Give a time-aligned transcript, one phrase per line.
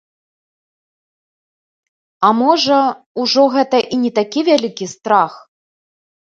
[2.27, 2.81] А можа,
[3.27, 5.33] ужо гэта і не такі вялікі страх?